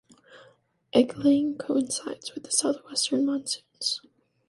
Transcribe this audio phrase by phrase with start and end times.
[0.93, 4.01] Egg laying coincides with the southwestern monsoons.